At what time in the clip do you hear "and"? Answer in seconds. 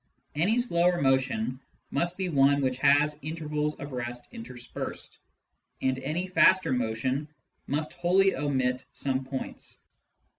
5.79-5.99